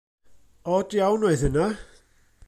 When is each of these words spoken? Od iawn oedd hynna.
Od 0.75 0.89
iawn 0.99 1.25
oedd 1.27 1.43
hynna. 1.45 1.67